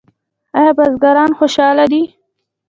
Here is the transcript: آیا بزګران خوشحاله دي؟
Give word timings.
آیا 0.57 0.71
بزګران 0.77 1.31
خوشحاله 1.39 1.85
دي؟ 1.91 2.01